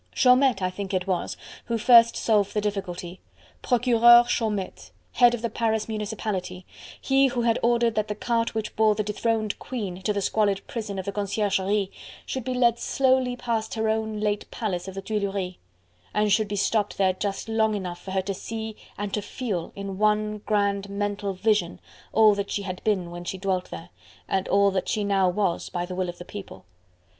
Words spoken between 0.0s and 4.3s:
Chaumette, I think it was, who first solved the difficulty: Procureur